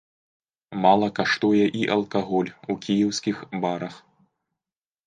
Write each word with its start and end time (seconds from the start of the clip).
Мала 0.85 1.09
каштуе 1.19 1.65
і 1.81 1.83
алкаголь 1.97 2.51
у 2.55 2.73
кіеўскіх 2.87 3.47
барах. 3.67 3.95